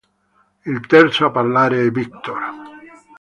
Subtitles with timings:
[0.63, 2.39] Il terzo a parlare è Victor.